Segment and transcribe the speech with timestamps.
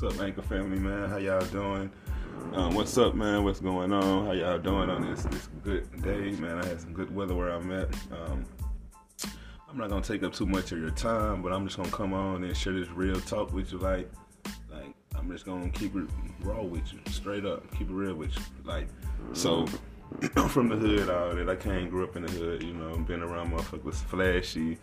[0.00, 1.10] What's up, Anchor family, man?
[1.10, 1.90] How y'all doing?
[2.54, 3.44] Um, what's up, man?
[3.44, 4.24] What's going on?
[4.24, 6.56] How y'all doing on this this good day, man?
[6.56, 7.94] I had some good weather where I'm at.
[8.10, 8.46] Um,
[9.68, 12.14] I'm not gonna take up too much of your time, but I'm just gonna come
[12.14, 13.78] on and share this real talk with you.
[13.78, 14.10] Like,
[14.70, 16.08] like I'm just gonna keep it
[16.40, 18.42] raw with you, straight up, keep it real with you.
[18.64, 18.88] Like,
[19.34, 19.66] so
[20.36, 21.50] I'm from the hood, all that.
[21.50, 24.78] I came, grew up in the hood, you know, been around motherfuckers flashy,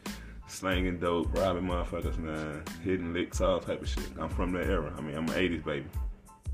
[0.47, 4.09] slanging dope, robbing motherfuckers, man, hitting licks, all type of shit.
[4.19, 4.93] I'm from that era.
[4.97, 5.85] I mean, I'm an 80s baby.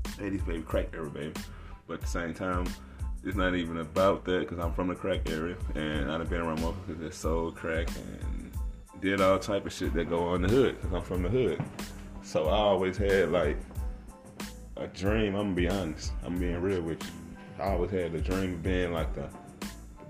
[0.04, 1.32] 80s baby, crack era baby.
[1.86, 2.66] But at the same time,
[3.24, 6.58] it's not even about that because I'm from the crack area and I've been around
[6.58, 8.52] motherfuckers that sold crack and
[9.00, 11.62] did all type of shit that go on the hood because I'm from the hood.
[12.22, 13.56] So I always had like
[14.76, 15.34] a dream.
[15.34, 16.12] I'm gonna be honest.
[16.24, 17.10] I'm being real with you.
[17.58, 19.28] I always had the dream of being like the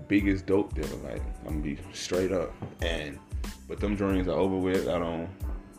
[0.07, 0.95] biggest dope dealer.
[1.03, 2.53] Like I'm gonna be straight up.
[2.81, 3.19] And
[3.67, 4.87] but them dreams are over with.
[4.87, 5.29] I don't.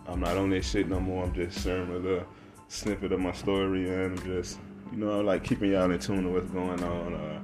[0.07, 1.25] I'm not on that shit no more.
[1.25, 2.27] I'm just sharing a little
[2.69, 4.59] snippet of my story and I'm just
[4.91, 7.15] you know like keeping y'all in tune to what's going on.
[7.15, 7.43] Uh,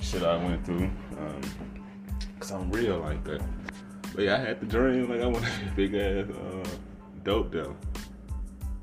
[0.00, 0.90] shit I went through.
[1.18, 1.40] Um,
[2.38, 3.42] Cause I'm real like that.
[4.14, 6.68] But yeah, I had the dream like I want to be a big ass uh,
[7.22, 7.76] dope dealer.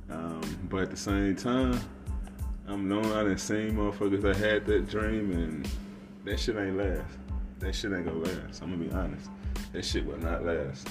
[0.10, 1.80] Um, but at the same time,
[2.68, 5.68] I'm knowing I done seen motherfuckers that had that dream and
[6.24, 7.18] that shit ain't last.
[7.60, 8.62] That shit ain't gonna last.
[8.62, 9.30] I'm gonna be honest.
[9.74, 10.88] That shit will not last.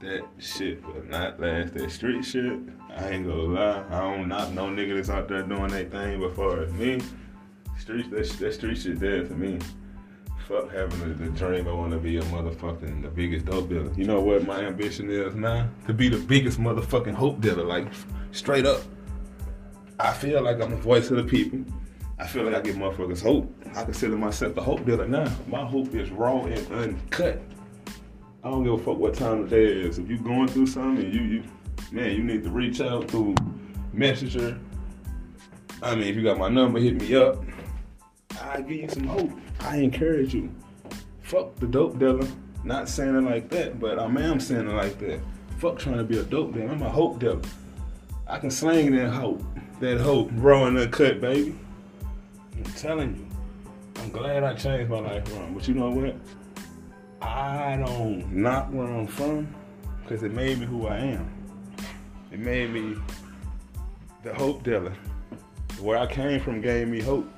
[0.00, 1.74] That shit will not last.
[1.74, 2.58] That street shit,
[2.94, 3.84] I ain't gonna lie.
[3.90, 7.00] I don't not no nigga that's out there doing that thing before me.
[7.78, 9.58] Street that, that street shit dead to me.
[10.46, 13.92] Fuck having the, the dream I wanna be a motherfucking the biggest dope dealer.
[13.96, 15.68] You know what my ambition is now?
[15.86, 17.88] To be the biggest motherfucking hope dealer, like
[18.32, 18.82] straight up.
[19.98, 21.64] I feel like I'm the voice of the people.
[22.20, 23.52] I feel like I give motherfuckers hope.
[23.76, 25.30] I consider myself the hope dealer now.
[25.46, 27.40] My hope is raw and uncut.
[28.42, 29.98] I don't give a fuck what time of day it is.
[29.98, 31.42] If you going through something, you you
[31.92, 33.34] man, you need to reach out through
[33.92, 34.58] Messenger.
[35.82, 37.42] I mean, if you got my number, hit me up.
[38.40, 39.30] I give you some hope.
[39.60, 40.52] I encourage you.
[41.22, 42.26] Fuck the dope dealer.
[42.64, 45.20] Not saying it like that, but I am saying it like that.
[45.58, 46.70] Fuck trying to be a dope dealer.
[46.70, 47.40] I'm a hope dealer.
[48.26, 49.42] I can slang that hope.
[49.80, 51.54] That hope, raw and uncut, baby.
[52.64, 54.02] I'm telling you.
[54.02, 55.54] I'm glad I changed my life around.
[55.54, 56.16] But you know what?
[57.20, 59.52] I don't knock where I'm from
[60.02, 61.30] because it made me who I am.
[62.30, 62.96] It made me
[64.22, 64.94] the hope dealer.
[65.80, 67.28] Where I came from gave me hope.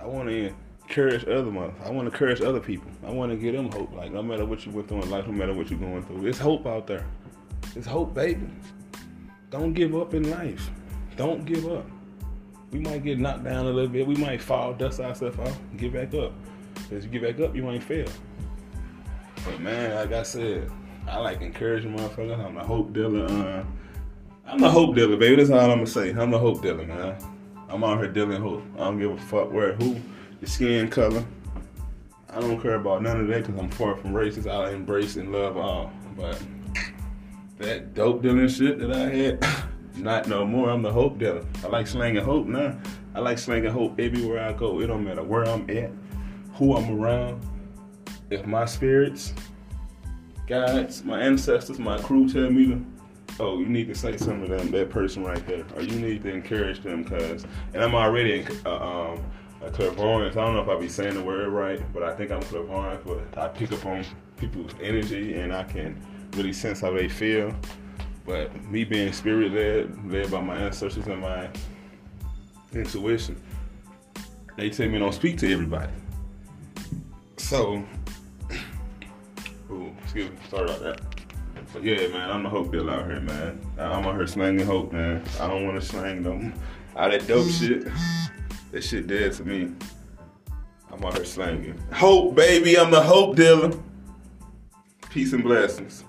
[0.00, 0.52] I want to
[0.82, 1.74] encourage other mother.
[1.84, 2.90] I want to encourage other people.
[3.06, 3.92] I want to give them hope.
[3.94, 6.26] Like no matter what you went through in life, no matter what you're going through,
[6.26, 7.06] it's hope out there.
[7.74, 8.48] It's hope, baby.
[9.50, 10.70] Don't give up in life.
[11.16, 11.86] Don't give up.
[12.70, 14.06] We might get knocked down a little bit.
[14.06, 16.32] We might fall, dust ourselves off, get back up.
[16.92, 18.08] As you get back up, you might fail.
[19.44, 20.70] But man, like I said,
[21.06, 22.44] I like encouraging motherfuckers.
[22.44, 23.24] I'm the hope dealer.
[23.26, 23.64] Uh,
[24.46, 25.36] I'm the hope dealer, baby.
[25.36, 26.10] That's all I'm gonna say.
[26.10, 27.16] I'm the hope dealer, man.
[27.68, 28.62] I'm out here dealing hope.
[28.76, 30.00] I don't give a fuck where, who,
[30.40, 31.24] your skin color.
[32.30, 34.50] I don't care about none of that because I'm far from racist.
[34.50, 35.92] I embrace and love all.
[36.16, 36.40] But
[37.58, 39.46] that dope dealing shit that I had,
[39.98, 40.70] not no more.
[40.70, 41.44] I'm the hope dealer.
[41.64, 42.78] I like slanging hope now.
[43.14, 44.80] I like slanging hope everywhere I go.
[44.80, 45.90] It don't matter where I'm at,
[46.54, 47.44] who I'm around.
[48.30, 49.32] If my spirits,
[50.46, 52.86] guides, my ancestors, my crew tell me to,
[53.40, 56.22] oh, you need to say something to them, that person right there, or you need
[56.22, 59.24] to encourage them, cause, and I'm already uh, um,
[59.62, 60.36] a clairvoyant.
[60.36, 63.04] I don't know if I be saying the word right, but I think I'm clairvoyant.
[63.04, 64.04] But I pick up on
[64.36, 66.00] people's energy, and I can
[66.36, 67.54] really sense how they feel.
[68.28, 71.48] But me being spirit led, led by my ancestors and my
[72.74, 73.40] intuition,
[74.54, 75.90] they tell me don't speak to everybody.
[77.38, 77.82] So,
[79.70, 81.00] ooh, excuse me, sorry about that.
[81.72, 83.66] But yeah, man, I'm the hope dealer out here, man.
[83.78, 85.24] I'm out here slanging hope, man.
[85.40, 86.52] I don't want to slang them.
[86.96, 87.58] All that dope mm.
[87.58, 87.90] shit,
[88.72, 89.72] that shit dead to me.
[90.92, 91.78] I'm out here slanging.
[91.94, 93.72] Hope, baby, I'm the hope dealer.
[95.08, 96.04] Peace and blessings.